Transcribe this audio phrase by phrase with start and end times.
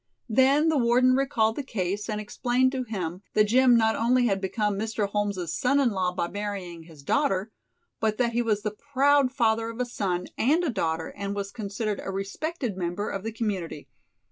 [0.29, 4.41] Then the warden recalled the case and explained to him that Jim not only had
[4.41, 5.07] become Mr.
[5.07, 7.51] Holmes' son in law by marrying his daughter,
[7.99, 11.51] but that he was the proud father of a son and a daughter and was
[11.51, 13.87] considered a respected member of the community.